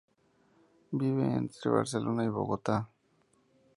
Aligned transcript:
Vive 1.01 1.25
entre 1.31 1.69
Barcelona 1.69 2.23
y 2.23 2.29
Bogotá. 2.29 2.89